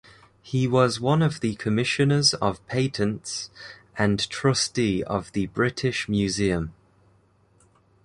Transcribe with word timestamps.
He 0.41 0.67
was 0.67 0.99
one 0.99 1.21
of 1.21 1.41
the 1.41 1.53
commissioners 1.53 2.33
of 2.33 2.65
patents, 2.65 3.51
and 3.95 4.27
trustee 4.31 5.03
of 5.03 5.31
the 5.33 5.45
British 5.45 6.09
Museum. 6.09 6.73